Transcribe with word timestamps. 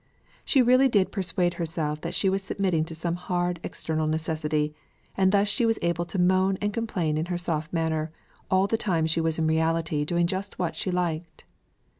She 0.43 0.63
really 0.63 0.89
did 0.89 1.11
persuade 1.11 1.53
herself 1.61 2.01
that 2.01 2.15
she 2.15 2.27
was 2.27 2.41
submitting 2.41 2.85
to 2.85 2.95
some 2.95 3.17
hard 3.17 3.59
external 3.63 4.07
necessity; 4.07 4.73
and 5.15 5.31
thus 5.31 5.47
she 5.47 5.63
was 5.63 5.77
able 5.83 6.05
to 6.05 6.17
moan 6.17 6.57
and 6.59 6.73
complain 6.73 7.19
in 7.19 7.27
her 7.27 7.37
soft 7.37 7.71
manner, 7.71 8.11
all 8.49 8.65
the 8.65 8.77
time 8.77 9.05
she 9.05 9.21
was 9.21 9.37
in 9.37 9.45
reality 9.45 10.03
doing 10.03 10.25
just 10.25 10.57
what 10.57 10.75
she 10.75 10.89
liked. 10.89 11.43